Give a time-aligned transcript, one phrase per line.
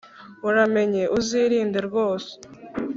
[0.47, 2.33] uramenye uzirinde rwose